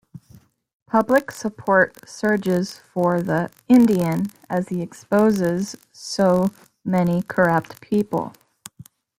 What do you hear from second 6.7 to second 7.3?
many